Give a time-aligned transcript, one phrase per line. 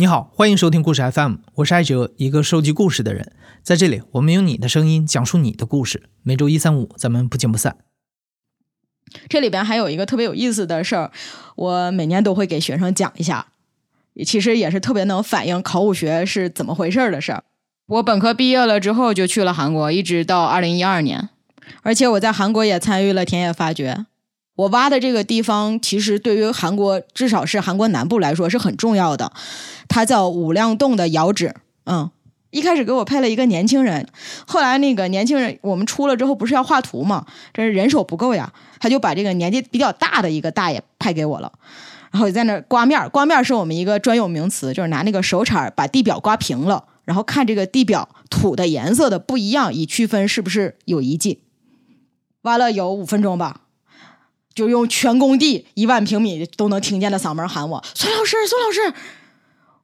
[0.00, 3.32] 你好，欢迎收听故事 FM，我是艾哲，一个收集故事的人。
[3.62, 6.04] 在这里，我们用你的声音讲述你的故事。
[6.22, 7.76] 每周一、三、五，咱们不见不散。
[9.28, 11.12] 这里边还有一个特别有意思的事儿，
[11.54, 13.48] 我每年都会给学生讲一下。
[14.24, 17.44] 其实也是特别能反映考古学是怎么回事的事儿。
[17.88, 21.28] 我本科毕业了之后就去了韩国，一直到二零一二年，
[21.82, 24.06] 而且我在韩国也参与了田野发掘。
[24.60, 29.32] 我挖的这个地方，其实对于韩国，至少是韩国南部来说是很重要的。
[29.88, 31.54] 它叫五亮洞的窑址。
[31.86, 32.10] 嗯，
[32.50, 34.06] 一开始给我配了一个年轻人，
[34.46, 37.24] 后来那个年轻人我们出了之后，不是要画图吗？
[37.54, 41.50] 这是人手不够呀，他就把这个年纪比较大的一个大爷派给我了，
[42.10, 43.08] 然后在那刮面。
[43.08, 51.40] 刮面是我们一个专有名词，就是拿那个手铲把地表刮平了，然后看这个地表土的颜色的不一样，以区分是不是有遗迹。
[52.42, 53.62] 挖了有五分钟吧。
[54.54, 58.94] 就用全工地一万平米都能听见的嗓门喊我：“孙老师，孙老师！”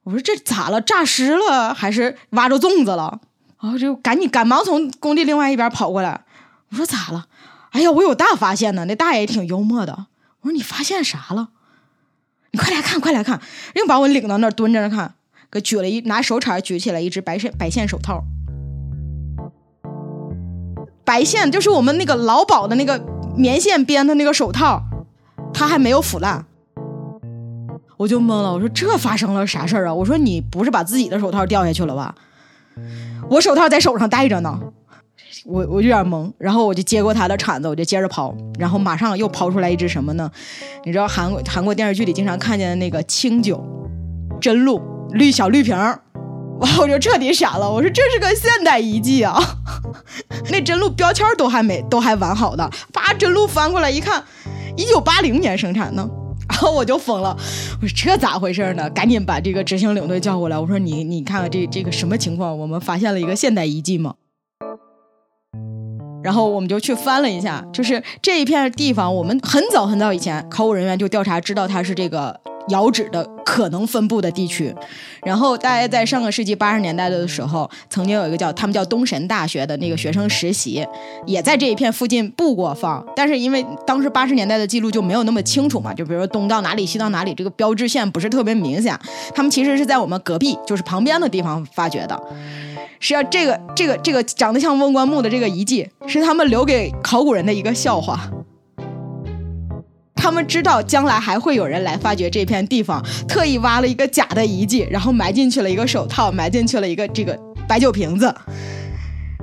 [0.03, 0.81] 我说：“这咋了？
[0.81, 3.19] 诈尸了还是挖着粽子了？”
[3.61, 6.25] 然后就赶紧赶忙从工地另外一边跑过来。
[6.69, 7.27] 我说：“咋了？”
[7.71, 8.85] 哎呀，我有大发现呢！
[8.85, 10.07] 那大爷也挺幽默的。
[10.41, 11.49] 我说：“你发现啥了？
[12.51, 13.41] 你快来看，快来看！”
[13.75, 15.15] 硬把我领到那儿蹲着那看，
[15.51, 18.23] 给举了一拿手铲举起来一只白线白线手套，
[21.03, 23.16] 白线就是我们那个劳保的那个。
[23.37, 24.81] 棉线编的那个手套，
[25.53, 26.43] 它还没有腐烂，
[27.95, 28.51] 我就懵了。
[28.51, 29.93] 我说这发生了啥事儿啊？
[29.93, 32.15] 我说你不是把自己的手套掉下去了吧？
[33.29, 34.59] 我手套在手上戴着呢，
[35.45, 36.31] 我我有点懵。
[36.39, 40.31] 然后我就接过他的铲子，我就接着刨，然后马上又刨出来一只什么呢？
[40.83, 43.63] 你知道韩国韩国电视剧里经常看见的那个清酒
[44.41, 46.01] 真露绿小绿瓶儿。
[46.79, 49.37] 我就彻底傻了，我说这是个现代遗迹啊，
[50.49, 54.23] 那真露标签都还没都还完好的，把真露翻过来一看，
[54.75, 56.07] 一九八零年生产呢，
[56.49, 57.37] 然后我就疯了，
[57.81, 58.89] 我说这咋回事呢？
[58.91, 62.57] 赶紧把这个执行领队叫过来，我说你你看看这这个什么情况？
[62.57, 64.15] 我们发现了一个现代遗迹吗？
[66.27, 72.37] 然后我们就去翻了一下，就是这一片地方，我们很早很早以前考古人员就调查，知道它是这个。
[72.69, 74.75] 窑址的可能分布的地区，
[75.23, 80.85] 然后大概在上个世纪八十年代的时候，曾经有一个叫他们叫东神大学的那个学生实习，
[81.25, 88.99] 也在这一片附近布过放，但是因为当时八十年代的记录就没有那么清楚嘛，就比如说东到哪里西到哪里，这个标志线不是特别明显，
[89.33, 92.21] 他们其实是在我们隔壁，就是旁边的地方发掘的。
[92.99, 98.29] 实际上，这个这个这个长得像瓮棺木的这个遗迹，是他们留给考古人的一个笑话。
[100.15, 108.33] 他们知道将来还会有人来发掘这片地方，特意挖了一个假的遗迹，然后埋进去了一个手套，埋进去了一个这个白酒瓶子。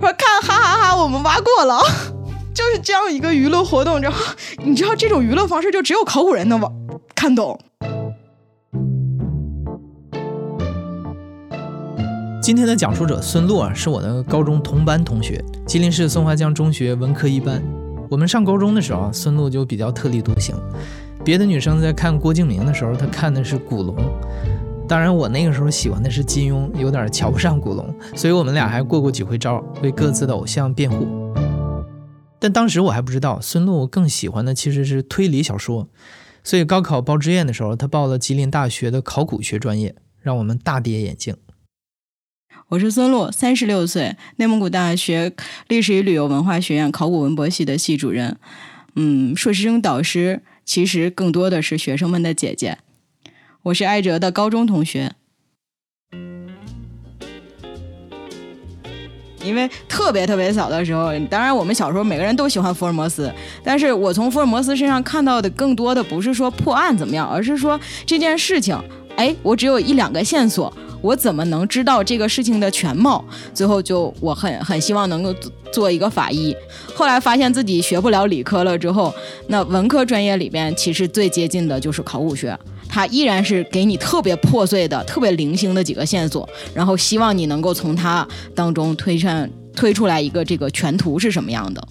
[0.01, 1.81] 说看，哈哈哈，我们挖过了，
[2.53, 3.99] 就是这样一个娱乐活动。
[4.01, 4.19] 然后
[4.59, 6.71] 你知道这种娱乐方式就只有考古人能玩
[7.15, 7.59] 看懂。
[12.45, 17.63] 今天的讲述者孙璐啊，是我的高中同班同学，吉林市松花江中学文科一班。
[18.11, 20.55] 我们上高中的时候，孙璐就比较特立独行。
[21.25, 23.97] 别的女生在看郭敬明的时候，她看的是古龙。
[24.87, 31.07] 当然，我那个时候喜欢的是金庸，有点瞧不上古龙，所以我们俩还过过几回招，为各自的偶像辩护。
[32.39, 35.89] 但当时我还不知道，孙璐更喜欢的其实是推理小说。
[36.43, 41.35] 所以高考报志愿的时候，他报了吉林大学的考古学专业，让我们大跌眼镜。
[42.75, 45.33] 我是孙璐，三十六岁，内蒙古大学
[45.69, 48.37] 历史与旅游文化学院考古文博系的系主任。
[48.97, 52.79] 嗯，硕士生导师其实更多的是学生们的姐姐。
[53.63, 55.13] 我是艾哲的高中同学。
[59.45, 68.77] 因为特别特别小的时候，当然我们小时候每个人都喜欢福尔摩斯，但是我从福尔摩斯身上看到的更多的不是说破案怎么样，而是说这件事情，
[69.17, 70.73] 哎，我只有一两个线索。
[71.01, 73.23] 我怎么能知道这个事情的全貌？
[73.53, 75.35] 最后就我很很希望能够
[75.71, 76.57] 做一个法医。
[76.95, 79.13] 后来发现自己学不了理科了之后，
[79.49, 82.59] 那文科专业里边其实最接近的就是考古学，
[82.89, 91.87] 它依然是给你特别破碎的、特别零星的几个线索，然后希望你能够从它当中推算推出来一个这个全图是什么样的。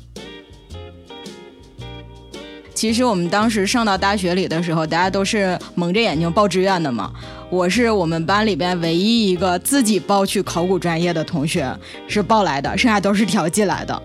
[2.83, 7.09] 其实我们当时上到大学里的时候，大家都是蒙着眼睛报志愿的嘛。
[7.49, 11.73] 我是我们班里边唯一一个自己报去考古专业的同学，
[12.09, 14.03] 是报来的，剩下都是调剂来的。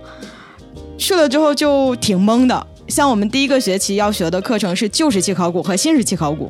[0.96, 6.48] 去了之后就挺懵的，像我们第一个学期要学的课程是旧石器考古和新石器考古，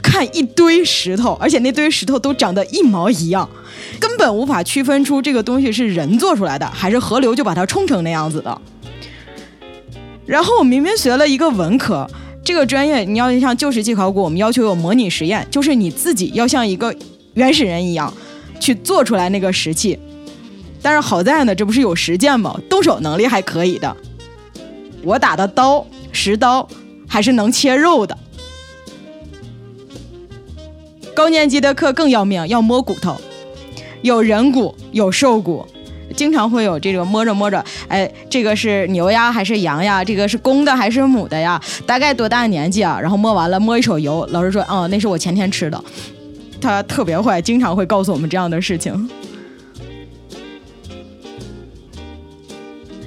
[0.00, 3.50] 看一堆石头，而且那堆石头都长得一毛一样，
[3.98, 8.56] 根本无法区分出这个东西是人做出来的，还是河流就把它冲成那样子的。
[10.26, 12.08] 然后我明明学了一个文科。
[12.44, 16.94] 这个专业你要像旧石器考古，我们要求有模拟实验，就是你自己要像一个
[17.34, 18.12] 原始人一样
[18.60, 19.98] 去做出来那个石器。
[20.80, 22.56] 但是好在呢，这不是有实践吗？
[22.68, 23.96] 动手能力还可以的。
[25.02, 26.68] 我打的刀，石刀
[27.08, 28.16] 还是能切肉的。
[31.14, 33.16] 高年级的课更要命，要摸骨头，
[34.02, 35.66] 有人骨，有兽骨。
[36.14, 40.04] 经常会有这个摸着摸着，哎，这个是牛呀还是羊呀？
[40.04, 41.60] 这个是公的还是母的呀？
[41.86, 42.98] 大概多大年纪啊？
[43.00, 45.82] 然后摸完了，摸一手油，老师说，哦，那是我前天吃的。
[46.60, 49.08] 他特别坏，经常会告诉我们这样的事情。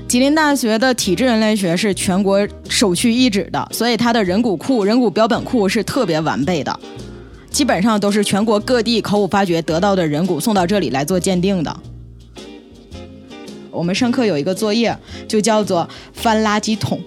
[0.07, 6.80] 吉林大学的体质人类学是全国首屈一指的，所以它的人骨库、人骨标本库是特别完备的，
[7.52, 11.75] 基本上都是全国各地考古发掘得到的人骨送到这里来做鉴定的。
[13.71, 14.95] 我们上课有一个作业，
[15.27, 17.00] 就叫做翻垃圾桶、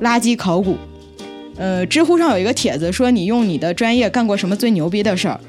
[0.00, 0.76] 垃圾考古。
[1.56, 5.40] 呃，知乎上有一个帖子说，你用你的专业干过什么最牛逼的事儿？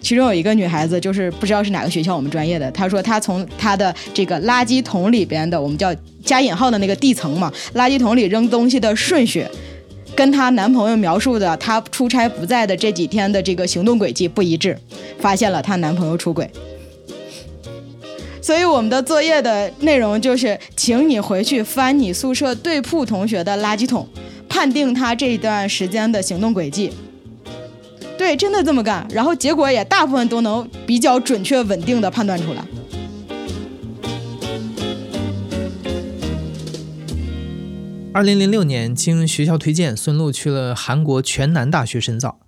[0.00, 5.92] 其中有一个女孩子，就是不知道是哪个学校我们专业的，她说她从她的这个垃圾桶里边的，我们叫
[6.24, 9.44] 加引号的那个地层嘛，垃圾桶里扔东西的顺序，
[10.14, 14.78] 跟她男朋友描述的她出差不在的这几天的这个行动轨迹不一致，
[15.18, 16.48] 发现了她男朋友出轨。
[18.46, 24.08] 所以我们的作业的内容就是，请你回去翻你宿舍对铺同学的垃圾桶，
[24.48, 26.92] 判定他这一段时间的行动轨迹。
[28.16, 32.64] 对，真的这么干，然后结果也大部分都能比较准确稳定的判断出来。
[38.12, 42.38] 二零零六年，经学校推荐，孙露去了韩国全南大学深造。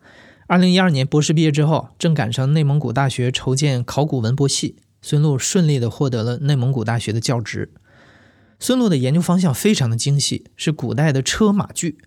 [0.46, 4.76] 二零一二年博士毕业之后，正赶上内蒙古大学筹建考古文博系。
[5.00, 7.72] 孙路顺利地获得了内蒙古大学的教职。
[8.58, 11.98] 孙路的研究方向非常的精细，是古代的车马具。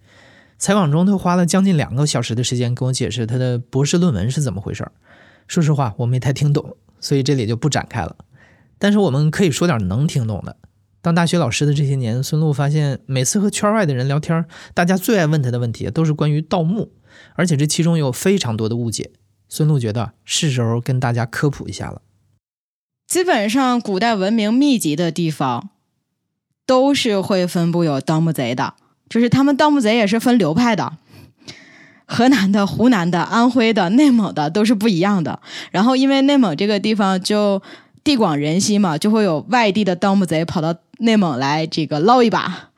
[0.57, 4.91] 采访中，他花了将近两个小时的时间跟我解释他的博士论文是怎么回事儿。
[5.47, 8.15] 说实话，我没太听懂，所以这里就不展开了。
[8.77, 10.57] 但是我们可以说点能听懂的。
[11.01, 14.45] 当大学老师的这些年，孙路发现每次和圈外的人聊天，
[14.75, 16.91] 大家最爱问他的问题都是关于盗墓，
[17.35, 19.11] 而且这其中有非常多的误解。
[19.49, 22.01] 孙路觉得是时候跟大家科普一下了。
[23.11, 25.67] 基本上，古代文明密集的地方，
[26.65, 28.75] 都是会分布有盗墓贼的。
[29.09, 30.93] 就是他们盗墓贼也是分流派的，
[32.05, 35.41] 河南的、湖南的、安徽的、内蒙的都是不一样的。
[35.71, 37.61] 然后，因为内蒙这个地方就
[38.01, 42.69] 地广人稀嘛，就会有外地的盗墓贼跑到内蒙来这个捞一把。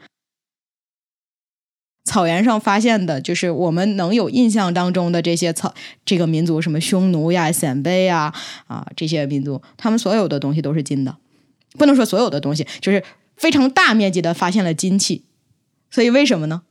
[2.04, 5.74] 草原上发现的，就是我们能有印象当中的这些草，
[6.06, 8.34] 这个民族什么匈奴呀、鲜卑呀
[8.68, 11.16] 啊这些民族，他们所有的东西都是金的，
[11.78, 13.04] 不能说所有的东西，就是
[13.38, 15.24] 非常大面积的发现了金器。
[15.90, 16.64] 所以为什么呢？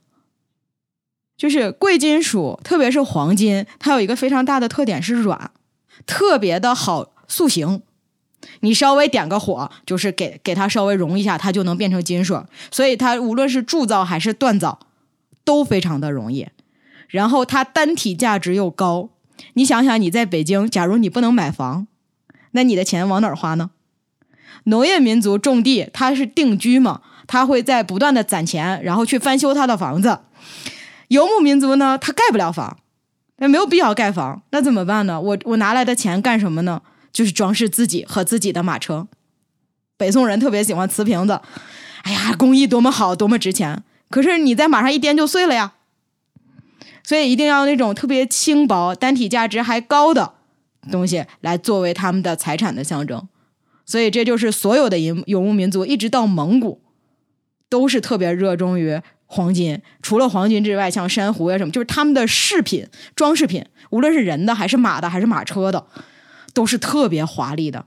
[1.38, 5.50] 就是贵金属，特别是黄金，它有一个非常大的特点是软，
[6.06, 7.82] 特别的好塑形。
[8.61, 12.44] 你稍微点个火，就是给给它稍微融一下，它就能变成金属。
[12.70, 14.78] 所以它无论是铸造还是锻造。
[15.44, 16.49] 都非常的容易，
[17.09, 19.11] 然后它单体价值又高。
[19.55, 21.87] 你想想，你在北京，假如你不能买房，
[22.53, 23.71] 那你的钱往哪儿花呢？
[24.65, 30.21] 农业民族种地，他是定居嘛，他会在不断的攒钱，然后去翻修他的房子。
[31.09, 32.78] 游牧民族呢，他盖不了房，
[33.38, 35.21] 那没有必要盖房，那怎么办呢？
[35.21, 36.83] 我我拿来的钱干什么呢？
[37.12, 39.09] 就是装饰自己和自己的马车。
[39.97, 41.40] 北宋人特别喜欢瓷瓶子，
[42.02, 43.83] 哎呀，工艺多么好，多么值钱。
[44.12, 45.73] 可是你在马上一颠就碎了呀，
[47.02, 50.35] 所以一定要那种特别轻薄、单体价值还高的
[50.90, 53.26] 东西来作为他们的财产的象征。
[53.87, 56.83] 所以这就是所有的游游牧民族，一直到蒙古，
[57.71, 59.81] 都是特别热衷于黄金。
[60.02, 65.87] 除了黄金之外，像珊瑚呀什么，就是他们的饰品、装饰品，无论是人的还是马的还是马车的，
[66.52, 67.87] 都是特别华丽的，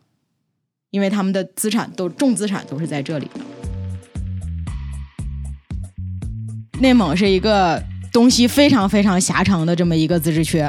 [0.90, 3.30] 因为他们的资产都重资产都是在这里。
[6.80, 10.64] 内蒙是一个东西非常非常狭长的这么一个自治区，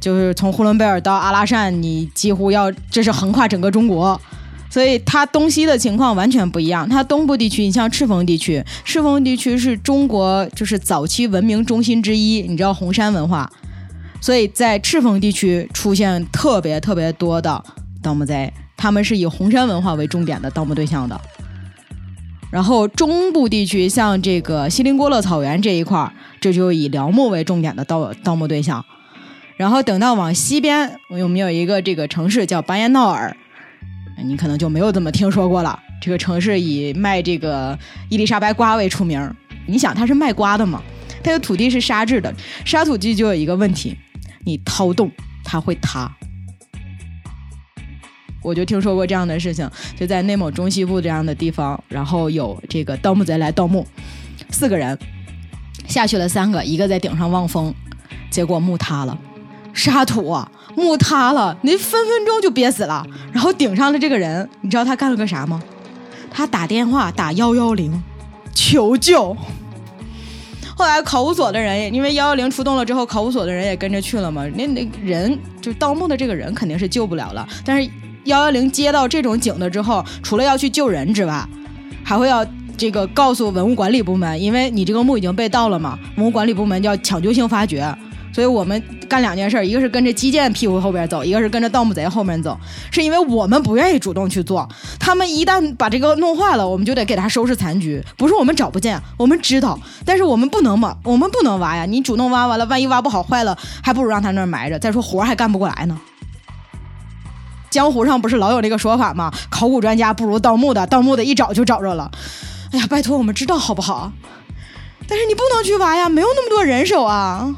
[0.00, 4.20] 就是从呼伦贝尔到阿拉善，你几乎要这是横跨整个中国，
[4.68, 6.88] 所以它东西的情况完全不一样。
[6.88, 13.50] 它东部地区，你像赤峰地区，赤峰地区是中国就是早期文明中心之一，你知道红山文化，
[14.20, 17.64] 所以在赤峰地区出现特别特别多的
[18.02, 21.20] 盗墓贼，他们是以红山文化为重点的盗墓对象的。
[22.54, 28.84] 然后中部地区，像这个锡林郭勒草原这一块儿，这就以辽墓为重点的盗盗墓对象。
[29.56, 33.36] 然后等到往西边，我们有一个这个城市叫巴彦淖尔，
[34.24, 35.76] 你可能就没有怎么听说过了。
[36.00, 37.76] 这个城市以卖这个
[38.08, 39.34] 伊丽莎白瓜为出名。
[39.66, 40.80] 你想它是卖瓜的嘛？
[41.24, 42.32] 它的土地是沙质的，
[42.64, 43.98] 沙土地就有一个问题，
[44.44, 45.10] 你掏洞
[45.42, 46.08] 它会塌。
[48.44, 53.84] 我就听说过这样的事情，就在内蒙中西部这样的地方，然后有这个盗墓贼来盗墓，
[54.50, 54.96] 四个人
[55.88, 57.74] 下去了，三个，一个在顶上望风，
[58.30, 59.18] 结果墓塌了，
[59.72, 63.06] 沙土啊，墓塌了，那分分钟就憋死了。
[63.32, 65.62] 然后顶上的这个人，你知道他干了个啥吗？
[66.30, 68.02] 他打电话打幺幺零
[68.52, 69.34] 求救。
[70.76, 74.44] 后来考古所的人，因为幺幺零出动了之后，考古所的人也跟着去了嘛。
[74.56, 77.48] 那那人就盗墓的这个人肯定是救不了了。
[77.64, 77.88] 但是
[78.24, 81.46] 幺幺零接到这种警的之后，除了要去救人之外，
[82.02, 82.44] 还会要
[82.76, 87.94] 这个告诉文物管理部门，因为你这个墓已经被盗了嘛，文物管理部门要抢救性发掘。
[88.32, 92.58] 所以我们干两件事，一个是跟着基建屁股后边走，一个是跟着盗墓贼后面走。
[92.90, 98.02] 是因为我们不愿意主动去做，他们一旦把这个弄坏了，我们就得给他收拾残局。
[98.16, 101.86] 不是我们找不见，我们知道，但是我们不能嘛，我们不能挖呀。
[101.86, 104.76] 你主动挖完了，万一挖不好坏了，还不如让他那儿埋着。
[104.80, 105.96] 再说活还干不过来呢。
[107.74, 109.32] 江湖上不是老有那个说法吗？
[109.50, 112.08] 考古专家不如盗墓的，盗墓的一找就找着了。
[112.70, 114.12] 哎呀，拜托我们知道好不好？
[115.08, 117.52] 但是你不能去挖呀，没有那么多人手啊。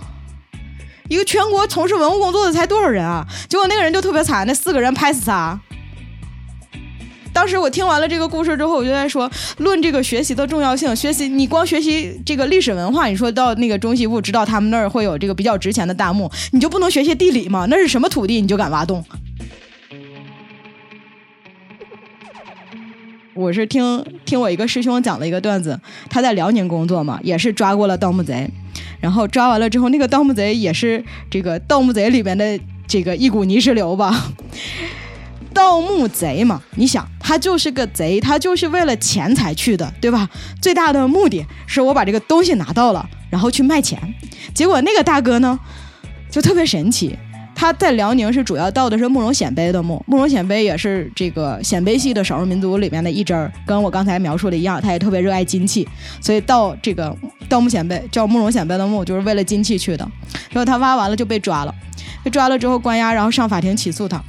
[1.11, 3.27] 一个全国从事文物工作的才多少人啊？
[3.47, 5.61] 结果那个人就特别惨，那四个人拍死他。
[7.35, 17.67] 当时我听完了这个故事之后，我就在说，论这个学习的重要性，学习你光学习这个历史文化，你说到那个中西部，知道他们那儿会有这个比较值钱的大墓，你就不能学习地理吗？
[17.69, 19.05] 那是什么土地，你就敢挖洞？
[23.37, 25.78] 我是听听我一个师兄讲了一个段子，
[26.09, 28.50] 他在辽宁工作嘛，也是抓过了盗墓贼。
[28.99, 34.33] 然后抓完了之后，那个盗墓贼也是这个盗墓贼里边的这个一股泥石流吧。
[35.52, 40.28] 盗墓贼嘛，你想，他就是个贼，他就是为了钱才去的，对吧？
[40.61, 43.99] 最大的目的是我把这个东西拿到了，然后去卖钱。
[44.55, 45.59] 结果那个大哥呢，
[46.31, 47.16] 就特别神奇。
[47.59, 55.89] 他在辽宁是主要盗的是慕容鲜卑的墓，慕容鲜卑也是这个鲜卑系的少数民族里面的一支儿，跟我刚才描述的一样，他也特别热爱金器，
[56.21, 57.17] 所以盗这个
[57.49, 60.07] 盗墓鲜卑叫慕容鲜卑的墓，就是为了金器去的。
[60.51, 61.75] 然后他挖完了就被抓了，
[62.23, 64.23] 被抓了之后关押，然后上法庭起诉他，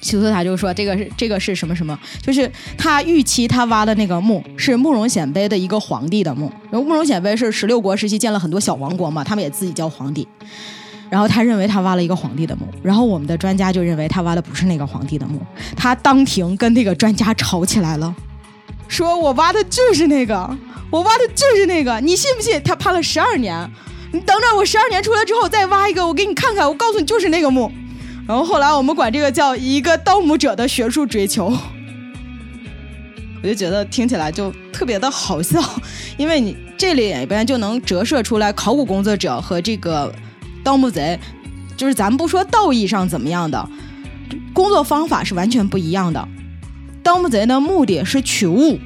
[0.00, 2.48] 起诉他就说这个是这个是什么什么，就是
[2.78, 10.26] 他预期他挖的那个墓是慕容鲜卑的一个皇帝的墓，然后慕容鲜卑是十六国时期建了很多小王国嘛，他们也自己叫皇帝。
[11.08, 15.40] 然后他认为他挖了一个皇帝的墓，然后我们的专家就认为他挖的不是那个皇帝的墓，
[15.76, 18.12] 他当庭跟那个专家吵起来了，
[18.88, 20.58] 说我挖的就是那个，
[20.90, 22.60] 我挖的就是那个，你信不信？
[22.64, 23.70] 他判了十二年，
[24.12, 27.70] 你等着我十二年出来之后再挖一个，我给你看看，我告诉你就是那个墓。
[28.26, 31.56] 然后后来我们管这个叫一个盗墓者的学术追求，
[33.42, 35.62] 我就觉得听起来就特别的好笑，
[36.16, 40.12] 因为你这里边就能折射出来考古工作者和这个。
[40.66, 41.20] 盗墓贼，
[41.76, 43.68] 就是咱不说道义上怎么样的，
[44.52, 46.26] 工作方法是完全不一样的。
[47.04, 48.80] 盗墓贼的目的是取物，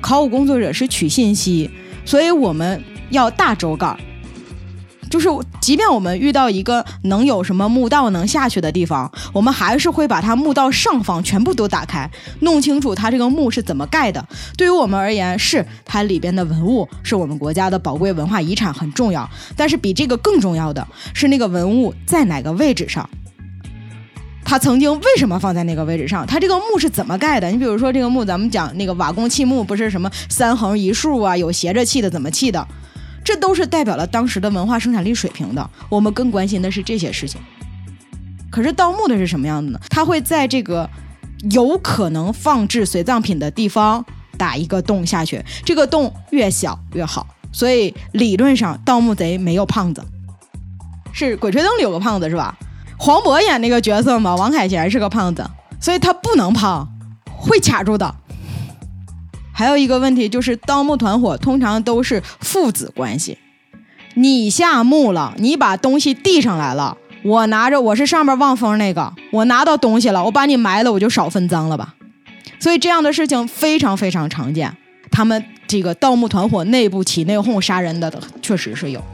[0.00, 1.70] 考古工作者是取信息，
[2.04, 3.96] 所以我们要大周告。
[5.10, 5.28] 就是，
[5.60, 12.08] 即便我们遇到一个能有什么墓道能下去的地方，我们还是会把它墓道上方全部都打开，
[12.40, 14.24] 弄清楚它这个墓是怎么盖的。
[14.56, 19.28] 对于我们而言，是它里边的文物是我们国家的宝贵文化遗产，很重要。
[19.56, 23.10] 但是比这个更重要的是那个文物在哪个位置上，
[24.44, 26.24] 它曾经为什么放在那个位置上？
[26.24, 27.50] 它这个墓是怎么盖的？
[27.50, 32.64] 你比如说这个墓，咱们讲那个瓦工砌墓，不是什么三横一竖啊，有斜着砌的，怎么砌的？
[33.30, 37.40] 这都是代表了当时的文化生产力水平的，我们更关心的是这些事情。
[38.50, 39.78] 可是盗墓的是什么样的呢？
[39.88, 40.90] 他会在这个
[41.52, 44.04] 有可能放置随葬品的地方
[44.36, 47.24] 打一个洞下去，这个洞越小越好。
[47.52, 50.04] 所以理论上盗墓贼没有胖子，
[51.12, 52.58] 是《鬼吹灯》里有个胖子是吧？
[52.98, 55.48] 黄渤演那个角色嘛，王凯贤是个胖子，
[55.80, 56.88] 所以他不能胖，
[57.26, 58.12] 会卡住的。
[59.60, 63.36] 还有一个问题就是，盗墓团伙通常都是父子关系。
[64.14, 71.94] 你下墓了，你把东西递上来了，我拿着，我是上面望风那个，我拿到东西了，我把你埋了，我就少分赃了吧。
[72.58, 74.74] 所以这样的事情非常非常常见。
[75.10, 79.04] 他们这个盗墓团伙内部起内讧杀人的，确实是有。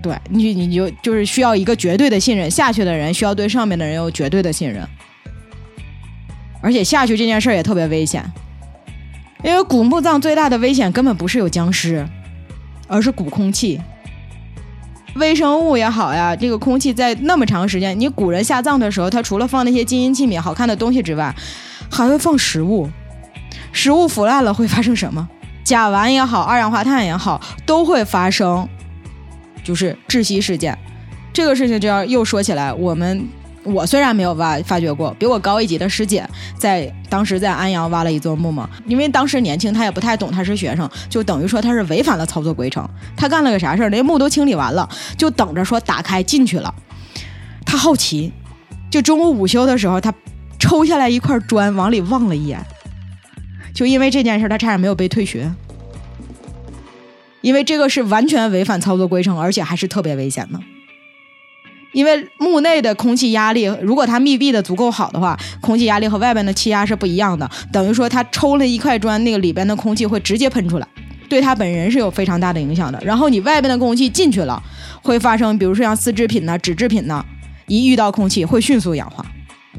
[0.00, 4.86] 对你，你就就是需要一个绝对的信任，下去的人需要对上面的人有绝对的信任，
[6.60, 8.24] 而且下去这件事儿也特别危险。
[9.46, 12.04] 因为古墓葬最大的危险根本不是有僵尸，
[12.88, 13.80] 而是古空气。
[15.14, 21.32] 微生物也好呀，这个空气在那么长时间，你古人下葬的时候，他除了放那些金银器皿、好看的东西之外，
[21.88, 22.90] 还会放食物。
[23.70, 25.28] 食物腐烂了会发生什么？
[25.62, 28.68] 甲烷也好，二氧化碳也好，都会发生，
[29.62, 30.76] 就是窒息事件。
[31.32, 33.28] 这个事情就要又说起来，我们
[33.66, 42.88] 我虽然没有挖发掘过，比我高一级的师姐在当时在安阳挖了一座墓嘛，因为当时年轻，她也不太懂，她是学生，就等于说她是违反了操作规程。
[43.16, 43.90] 她干了个啥事儿？
[43.90, 46.72] 那墓都清理完了，就等着说打开进去了。
[47.64, 48.32] 她好奇，
[48.90, 50.14] 就中午午休的时候，她
[50.58, 52.64] 抽下来一块砖往里望了一眼，
[53.74, 55.52] 就因为这件事，她差点没有被退学。
[57.42, 60.58] 因为这个是完全违反操作规程，而且还是特别危险的。
[61.96, 67.50] 因为墓内的空气压力，如果它密闭的足够好的话，空气压力和外边的气压是不一样的。
[67.72, 70.86] 等于说，它抽了一块砖，那个里边的空气会直接喷出来，
[71.26, 73.00] 对他本人是有非常大的影响的。
[73.02, 74.62] 然后你外边的空气进去了，
[75.02, 77.24] 会发生，比如说像丝织品呐、纸制品呐，
[77.66, 79.24] 一遇到空气会迅速氧化。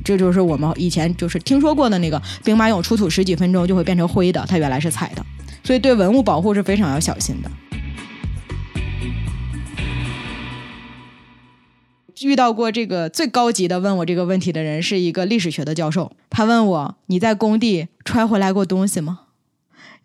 [0.04, 5.24] 这就是我们以前就是听说过的那个兵马俑出土十几分钟就会变成灰的，它原来是彩的。
[5.64, 7.52] 所以对文物保护是非常要小心的。
[12.22, 19.20] 遇到过这个最高级的问我这个问题的人是一个历史学的教授，他问我：“你在工地揣回来过东西吗？”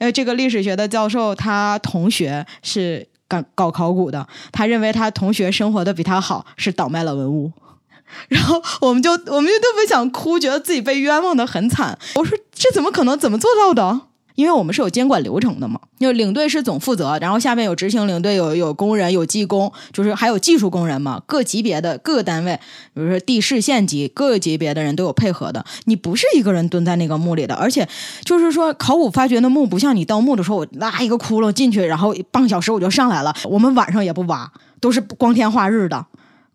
[0.01, 7.53] 因为这个历史学的教授他同学是搞搞考古的，他认为他同学生活的比他好，是倒卖了文物。
[8.29, 11.99] 然后我们就我们就特别想哭，觉得自己被冤枉的很惨。
[12.17, 13.19] 我说：“这怎么可能？
[13.19, 21.23] 怎么做到的？”因为我们是有监管流程的嘛，就领队是总负责，然后下面有执行领队，有有工人，有技工，就是还有技术工人嘛。
[21.27, 22.59] 各级别的各个单位，
[22.95, 25.65] 比如说地市县级各级别的人都有配合的。
[25.85, 27.89] 你不是一个人蹲在那个墓里的，而且
[28.25, 33.35] 就是说考古发掘的墓不像你盗墓的时候，我拉一个窟窿进去，然后半个小时我就上来了。
[33.45, 36.07] 我们晚上也不挖，都是光天化日的，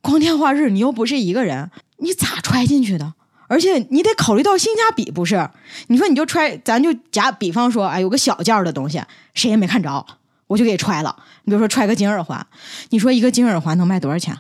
[0.02, 3.14] 光天化日，你又不是一个人，你咋揣进去的？
[3.48, 5.50] 而且你得考虑到性价比，不是？
[5.88, 9.02] 你说你就揣，咱就假比方说，哎，有个小件的东西，
[9.34, 10.06] 谁也没看着，
[10.48, 11.16] 我就给揣了。
[11.44, 12.46] 你比如说揣个金耳环，
[12.90, 14.38] 你说一个金耳环能卖多少钱？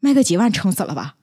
[0.00, 1.16] 卖个几万撑死了吧？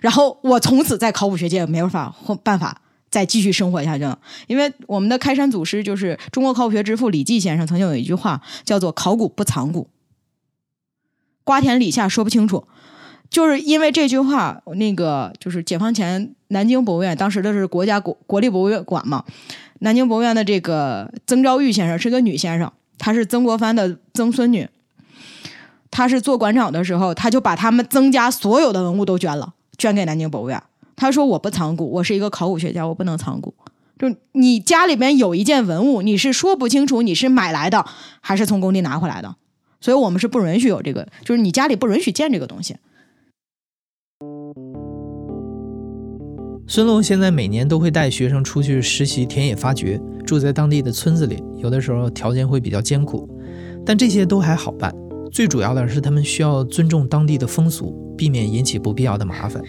[0.00, 4.18] 然后我从此在考古学界没有法或办法再继续生活下去了，
[4.48, 9.88] 因为我们的开山祖师就是中国考古学之父李济先生曾经有一句话叫做“考古不藏古”，
[11.44, 12.66] 瓜田李下说不清楚。
[13.30, 19.24] 就是因为这句话，那个就是解放前南京博物院，当时的是国家国国立博物院馆嘛。
[19.80, 24.68] 南京博物院的这个曾昭玉先生是个女先生，她是曾国藩的曾孙女。
[25.90, 30.62] 她是做馆长的时候，她就把他们曾家所有的文物都捐了，捐给南京博物院。
[31.00, 33.54] 他说：“我不藏古，我是一个考古学家，我不能藏古。
[33.96, 37.86] 就你家里边有一件文物，你是说不清楚你是买来的
[38.20, 39.36] 还是从工地拿回来的，
[39.80, 42.76] 所以我们是不允许有这个，就是你家里不允许建这个东西。”
[46.70, 53.26] 孙龙现在每年都会带学生出去实习田野发掘，住在当地的村子里，有的时候条件会比较艰苦，
[53.86, 54.94] 但这些都还好办。
[55.32, 59.62] 最主要的是他们需要尊重当地的风俗，避免引起不必要的麻烦。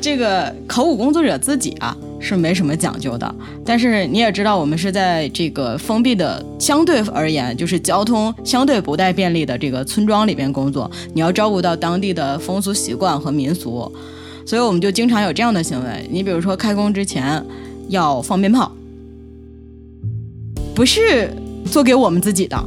[0.00, 3.32] 这个考古工作者自己啊是没什么讲究的，
[3.64, 13.92] 但是你也知道，我们是在这个封闭的、相对而言就是交通相对不太便利的这个村庄里边工作，你要照顾到当地的风俗习惯和民俗。
[14.46, 17.44] 所以我们就经常有这样的行为，你比如说开工之前
[17.88, 18.70] 要放鞭炮，
[20.74, 21.30] 不是
[21.70, 22.58] 做给我们自己的，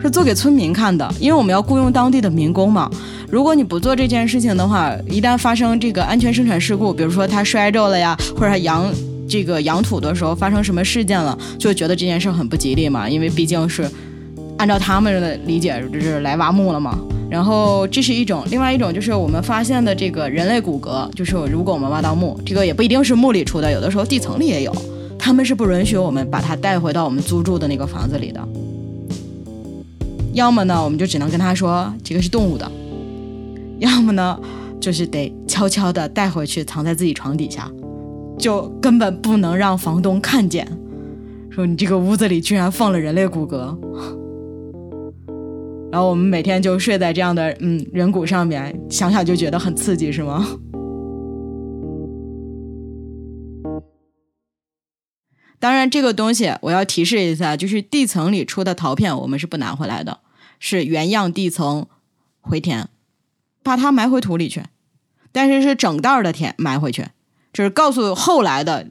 [0.00, 2.90] 是做给村民看的，因为我们要雇佣当地的民工嘛。
[3.30, 8.92] 如果你不做这件事情的话，一旦发生这个安全生产事故，比如说他摔着了呀，或者他扬
[9.28, 13.88] 这个扬土的时候发生什么事件了，就觉得这件事很不吉利嘛，因为毕竟是
[14.58, 16.98] 按照他们的理解，这是来挖墓了嘛。
[17.30, 24.74] 然后这是一种，另外一种就是我们发现的这个人类骨骼，就是如果我们挖到墓，这个也不一定是墓里出的，有的时候地层里也有，
[25.16, 28.40] 他们是不允许我们把它带回到我们租住的那个房子里的。
[30.32, 32.66] 要么呢，我们就只能跟他说这个是动物的；
[33.78, 34.38] 要么呢，
[34.80, 37.70] 就是得悄悄的带回去藏在自己床底下，
[38.38, 40.66] 就根本不能让房东看见，
[41.48, 43.76] 说你这个屋子里居然放了人类骨骼。
[45.92, 50.46] 然后我们每天就睡在这样的嗯人骨上面，想想就觉得很刺激，是吗？
[55.58, 60.20] 当然，这个东西我要提示一下，就是地层里出的陶片，我们是不拿回来的，
[60.58, 61.86] 是原样地层
[62.40, 62.88] 回填，
[63.62, 64.62] 把它埋回土里去。
[65.32, 67.08] 但是是整袋的填埋回去，
[67.52, 68.88] 就是告诉后来的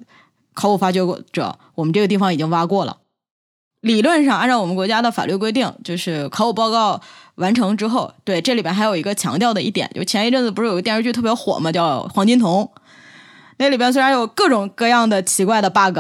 [0.54, 1.00] 考古发掘
[1.32, 2.98] 者，我们这个地方已经挖过了。
[3.82, 7.00] 理论上，按照我们国家的法律规定，就是考古报告
[7.36, 12.64] 完成之后，对这里边还有一个强调的一点，就前一阵子不是有个电视剧特别火嘛，叫《黄金瞳》。
[13.58, 15.98] 那里边虽然有各种各样的奇怪的 bug，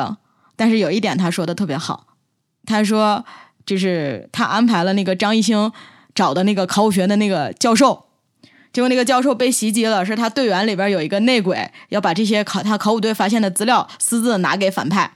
[0.56, 2.08] 但是有一点他说的特别好。
[2.65, 3.24] 他说，
[3.65, 5.72] 就是他安排了那个张艺兴
[6.13, 8.08] 找的那个考古学的那个教授，
[8.74, 15.13] 结果那个教授被袭击了，是他队员里边有一个内鬼，要把这些考他考古队发现的资料私自拿给反派。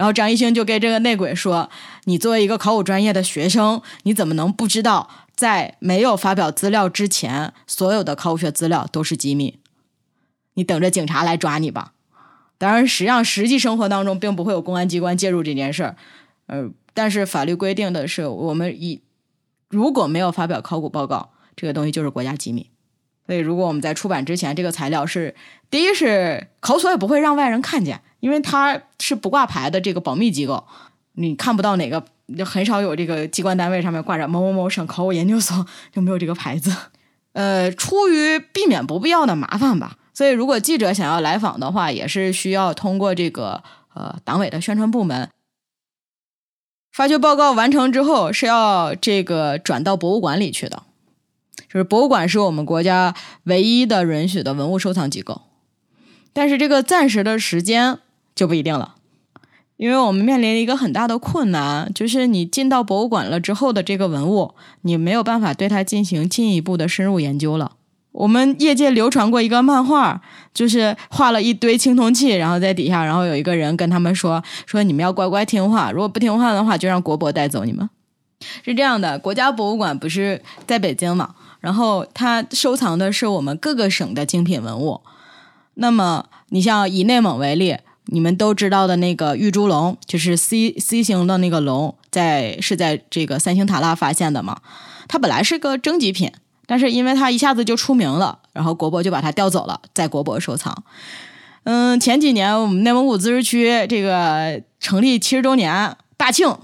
[0.00, 1.68] 然后张艺兴就跟这个内鬼说
[2.08, 9.58] ：“你作为一个考古专业的学生，你怎么能不知道，在没有发表资料之前，所有的考古学资料都是机密？
[10.54, 11.92] 你等着警察来抓你吧。”
[12.56, 15.96] 当然，实际上实际生活当中并不会有公安机关介入这件事儿。
[16.46, 19.02] 呃，但是法律规定的是，我们以
[19.68, 21.32] 如果没有发表考古报告。
[21.56, 22.70] 这个东西就是国家机密，
[23.26, 25.34] 所以如果我们在出版之前，这个材料是
[25.68, 30.64] 第一是考所也不会让外人看见，因为它是不挂牌的这个保密机构，
[31.12, 32.04] 你看不到哪个，
[32.36, 36.74] 就很少有这个机关单位上面挂着某某某省考古研究所就没有这个牌子。
[37.32, 43.62] 呃，出于避免不必要的麻烦吧，所以如果记者想要来访的话，也是需要通过这个
[43.94, 45.30] 呃党委的宣传部门
[46.92, 50.82] 发掘报告完成之后，是要这个转到博物馆里去的。
[51.68, 55.42] 就是博物馆是我们国家唯一的允许的文物收藏机构，
[56.32, 58.00] 但是这个暂时的时间
[58.34, 58.94] 就不一定了，
[59.76, 67.72] 因为我们面临一个很大的困难，就是你进到博物馆了之后的这个文物，你没有办法对它进行进一步的深入研究了。
[68.12, 70.20] 我们业界流传过一个漫画，
[70.52, 77.88] 就是画了一堆青铜器，然后在底下，然后有一个人跟他们说：“说你们要乖乖听话，如果不听话的话，就让国博带走你们。”
[78.64, 81.36] 是这样的，国家博物馆不是在北京嘛？
[81.60, 85.02] 然后它收藏的是我们各个省的精品文物。
[85.74, 94.60] 那么，你像以内蒙为例，你们都知道的那个玉猪龙，就是 C C 型的那个龙，在是在这个三星塔拉发现的嘛？
[95.06, 96.32] 它本来是个征集品，
[96.66, 100.84] 但是因为它一下子就出名了，然后国博就把它调走了，在国博收藏。
[101.64, 106.56] 嗯，前几年我们内蒙古自治区这个成立七十周年大庆。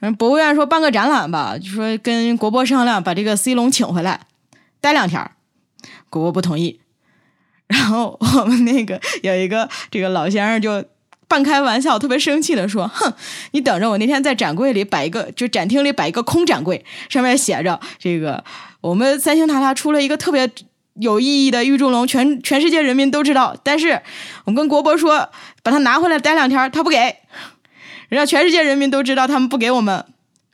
[0.00, 4.20] 嗯，博物院说办个展览吧，就说跟国博商量，把这个 C 龙请回来
[4.80, 5.30] 待两天
[6.08, 6.80] 国博不同意。
[7.68, 10.84] 然后我们那个有一个这个老先生就
[11.28, 13.12] 半开玩笑，特别生气的说：“哼，
[13.52, 18.42] 你等着，我那天在展柜里摆一个，就展厅里摆一个空展柜，上面写着这个
[18.80, 20.50] 我们三星塔塔出了一个特别
[20.94, 23.54] 有意义的玉柱龙，全全世界人民都知道。
[23.62, 24.00] 但是
[24.44, 25.28] 我们跟国博说，
[25.62, 26.96] 把它拿回来待两天，他不给。”
[28.08, 30.02] 人家全世界人民都知道，他们不给我们。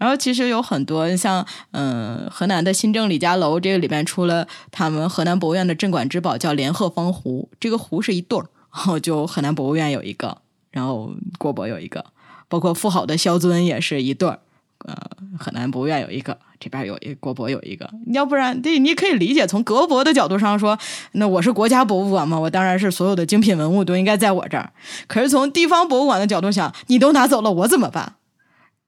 [0.04, 7.48] 然后其实有很多像，嗯，河南的新郑李家楼，这个里边出了他们河南博物院的镇馆之宝，叫连鹤方壶。
[7.58, 10.36] 这个壶是一对儿，然后就河南博物院有一个，
[10.72, 12.04] 然后国博有一个，
[12.48, 14.40] 包括富好的萧尊也是一对儿。
[14.84, 14.94] 呃，
[15.38, 20.78] 河南博物院有一个，这边有一国博有一个，要不然对，你可以理解从国博的角度上说，
[21.12, 24.70] 那我是国家博物馆嘛，我当然是所有的精品文物都应该在我这儿。
[25.06, 28.16] 可是从地方博物馆的角度想，你都拿走了，我怎么办？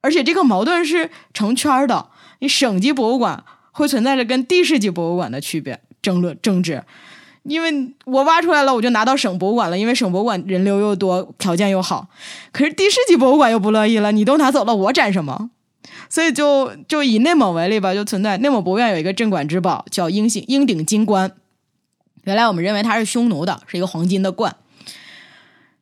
[0.06, 2.06] 而且这个矛盾是成圈的，
[2.38, 3.42] 你省级博物馆
[3.72, 6.84] 会存在着跟地市级博物馆的区别争论争执，
[7.42, 12.06] 因为我挖出来了，我就拿到省博物馆了，因为省博物馆人流又多，条件又好。
[12.52, 15.50] 可是地市级博物馆又不乐意了，你都拿走了，我展什么？
[16.08, 21.32] 所以就就以内蒙为例吧，就存在内蒙博物院有一个镇馆之宝叫鹰形鹰顶金冠，
[22.22, 24.54] 原来我们认为它是匈奴的，是一个黄金的冠。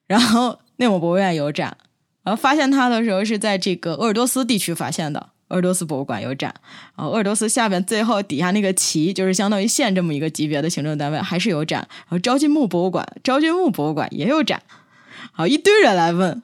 [0.07, 1.77] 然后内蒙博物院有展，
[2.25, 6.55] 然后发现它的时候是在这个鄂尔多斯地区发现的，鄂尔多斯博物馆有展。
[6.97, 11.87] 然后鄂尔多斯下边最后底下那个旗，就是相当于县这么一个级别的行政单位，还是有展。
[11.91, 14.63] 然后昭君墓博物馆，昭君墓博物馆也有展。
[15.33, 16.43] 好，一堆人来问，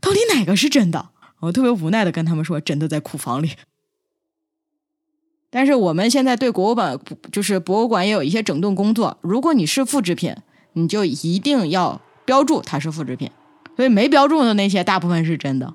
[0.00, 1.10] 到底哪个是真的？
[1.40, 3.50] 我特别无奈的跟他们说，真的在库房里。
[5.50, 6.98] 但是我们现在对国物馆，
[7.32, 9.18] 就是博物馆也有一些整顿工作。
[9.20, 10.36] 如果你是复制品，
[10.74, 13.30] 你就一定要标注它是复制品。
[13.76, 15.74] 所以没标注的那些，大部分是真的。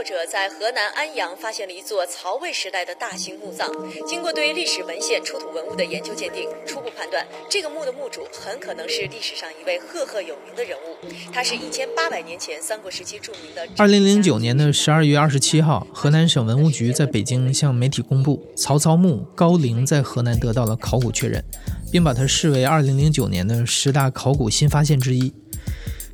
[0.00, 3.70] 作者在河南安阳发现了一座曹魏时代的大型墓葬。
[4.06, 10.96] 经过对历史文献、出土文物的研究鉴定，初步判断这个墓的墓主很可能是历史上一位赫赫有名的人物。
[11.30, 13.68] 他是一千八百年前三国时期著名的。
[13.76, 21.44] 二零零九年的十二月二十七号，河南省文物局在北京向媒体公布，曹操墓高陵在河南得到了考古确认，
[21.92, 25.34] 并把它视为二零零九年的十大考古新发现之一。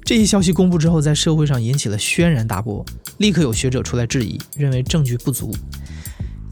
[0.06, 2.86] 这一消息公布之后，在社会上引起了轩然大波，
[3.18, 5.52] 立刻有学者出来质疑，认为证据不足。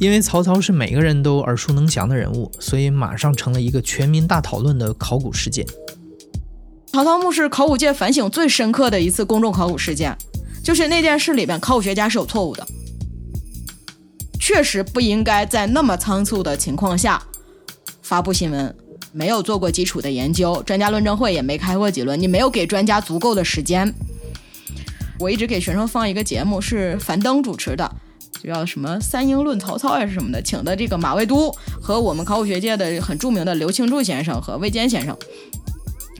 [0.01, 5.65] 因为曹操是每个人都耳熟能详的人物，所以马上成了一个全民大讨论的考古事件。
[6.89, 10.19] 曹操墓是考古界反省最深刻的一次公众考古事件，
[10.65, 12.67] 就是那件事里边，考古学家是有错误的，
[14.41, 17.23] 确实不应该在那么仓促的情况下
[18.03, 18.75] 发布新闻。
[19.13, 23.93] 没有做过基础的研究，专家论证会也没开过几轮，你没有给专家足够的时间。
[25.21, 27.89] 我一直给学生放一个节目，是樊登主持的，
[28.43, 35.17] 就叫什么“三英论曹操”还是什么的，请的这个马未都和我们考古学界的很著名的刘庆柱先生和魏坚先生，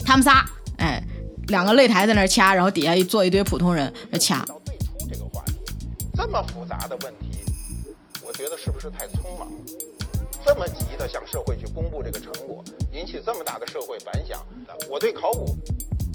[0.05, 0.45] 他们仨，
[0.79, 1.03] 哎，
[1.49, 4.45] 两个擂台在那掐，然后底下一坐一堆普通人来掐。
[4.45, 5.55] 到最初这个话题，
[6.17, 7.39] 这么复杂的问题，
[8.25, 9.49] 我觉得是不是太匆忙？
[10.45, 14.39] 这么急的向社会去公布这个成果，引起这么大的社会反响，
[14.91, 15.57] 我对考古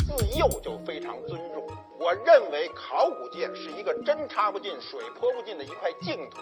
[0.05, 1.67] 自幼就非常尊重。
[1.99, 6.37] 我认为考古界是一个针插不进、水泼不进的一块净土。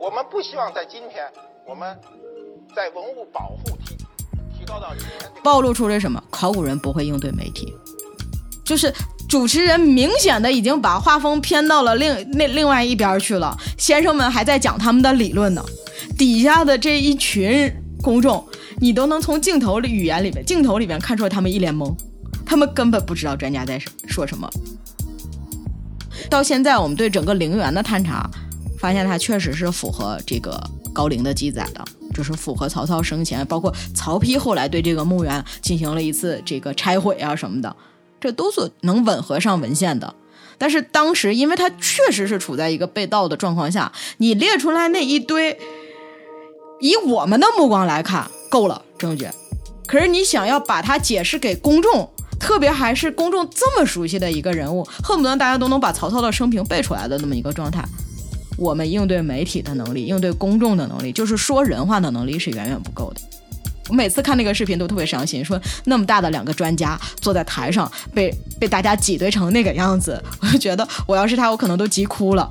[0.00, 1.24] 我们不希望在今天，
[1.66, 1.98] 我们
[2.74, 3.96] 在文物保护提
[4.58, 6.22] 提高到以前这个暴露出了什么？
[6.30, 7.72] 考古人不会应对媒体，
[8.64, 8.92] 就是
[9.28, 13.56] 主持人明显的已经把画风偏到了另那另外一边去了。
[13.78, 15.64] 先生们还在讲他们的理论呢，
[16.16, 18.46] 底下的这一群公众，
[18.80, 21.94] 你都能从镜头里语言里面、镜头里面看出来他们一脸懵，
[22.44, 24.50] 他们根本不知道专家在说说什么。
[26.28, 28.30] 到现在，我们对整个陵园的探查，
[28.78, 31.84] 发现它确实是符合这个高陵的记载的，
[32.14, 37.74] 就是符合曹操生前，包括曹丕后来对这个墓园进行了一次这个拆毁啊什么的，
[38.20, 40.14] 这都是能吻合上文献的。
[40.58, 45.58] 但是当时，因为它确实是处在一个被盗的状况下，你列出来那一堆，
[46.80, 49.28] 以我们的目光来看，够了证据。
[49.86, 57.84] 可是你想要把它解释给公众，特别还是公众这么熟悉的一个人物，恨不得大家都能把曹操的生平背出来的那么一个状态，
[58.56, 63.20] 我们应对媒体的能力、应对公众的能力，就是说人话的能力是远远不够的。
[63.88, 72.48] 我每次看那个视频都特别伤心，说那么大的两个专家坐在台上，被被大家挤兑成那个样子，我就觉得我要是他，我可能都急哭了。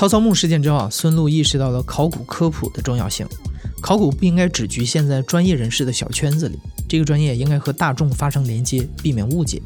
[0.00, 3.26] 曹操墓事件之后啊，孙禄意识到了考古科普的重要性。
[3.82, 6.58] 考古不应该只局限在专业人士的小圈子里，
[6.88, 9.60] 这个专业应该和大众发生连接，避免误解。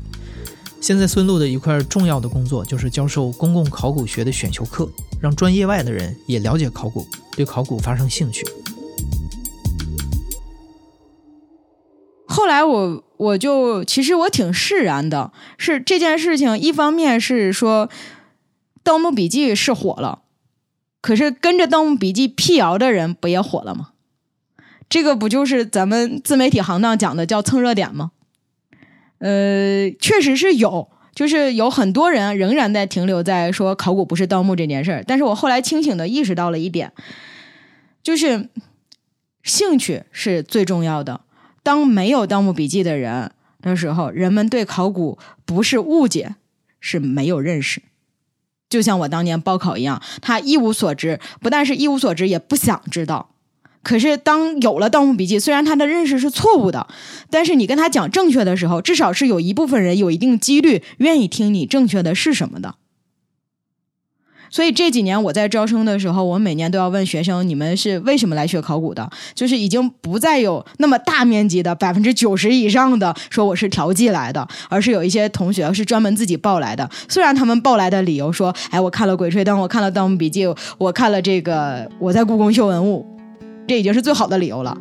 [0.80, 8.44] 现在孙禄的一块重要的工作就是教授公共考古学的选修课，让专业外的人也了解考古，对考古发生兴趣。
[12.26, 17.86] 后来我我就其实我挺释然的，是这件事情，一方面是说
[18.82, 20.22] 《盗墓笔记》是火了，
[21.04, 23.90] 可是跟着《盗墓笔记》辟谣的人不也火了吗？
[24.88, 28.12] 这个不就是咱们自媒体行当讲的叫蹭热点吗？
[29.18, 35.04] 呃，确实是有，就是有很多人仍然在停留在说考古不是盗墓这件事儿。
[35.06, 36.90] 但是我后来清醒的意识到了一点，
[38.02, 38.48] 就是
[39.42, 41.20] 兴趣是最重要的。
[41.62, 46.36] 当没有《盗墓笔记》的人的时候，人们对考古不是误解，
[46.80, 47.82] 是没有认识。
[48.74, 53.30] 就像我当年报考一样，他一无所知，不但是一无所知，也不想知道。
[53.84, 56.88] 可是当有了《盗墓笔记》，虽然他的认识是错误的，
[57.30, 62.74] 但是你跟他讲正确的时候，至少是有一部分人有一定几率愿意听你正确的是什么的。
[64.54, 69.10] 所以这几年我在招生的时候，我每年都要问学生：你们是为什么来学考古的？
[69.34, 76.88] 就是已经不再有那么大面积的百分之九十以上的说我是调剂来的，而是有一些同学是专门自己报来的。
[77.08, 80.46] 虽然他们报来的理由说：哎，我看了《鬼吹灯》，我看了《盗墓笔记》，
[80.78, 83.04] 我看了这个，我在故宫修文物，
[83.66, 84.78] 这已经是最好的理由了。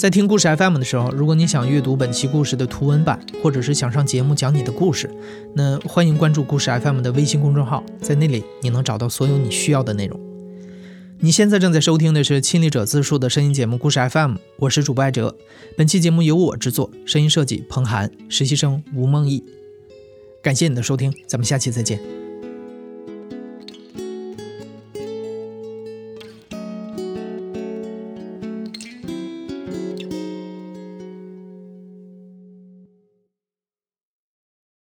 [0.00, 5.10] 在听故事 FM 的时候，如果你想阅读本期故事的图文版，或者是想上节目讲你的故事，
[5.54, 10.18] 那欢迎关注故事 FM 的微信公众号，在那里你能找到所有你需要的内容。
[11.18, 15.36] 你现在正在收听的是亲历者自述的声音节目《故事 FM》，我是主播艾哲。
[15.76, 19.44] 本期节目由我制作，声音设计彭涵，实习生吴梦毅。
[20.42, 22.00] 感谢你的收听，咱们下期再见。